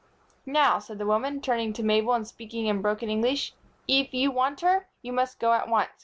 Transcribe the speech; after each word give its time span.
"Now," 0.47 0.79
said 0.79 0.97
the 0.97 1.05
woman, 1.05 1.41
turning 1.41 1.73
to 1.73 1.83
Mabel 1.83 2.13
and 2.13 2.25
speaking 2.27 2.65
in 2.65 2.81
broken 2.81 3.07
English, 3.07 3.53
"eef 3.85 4.11
you 4.15 4.31
want 4.31 4.61
her, 4.61 4.87
you 5.03 5.13
must 5.13 5.37
go 5.37 5.53
at 5.53 5.67
once. 5.69 5.91